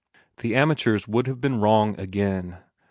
[0.37, 2.57] The amateurs would have been wrong again.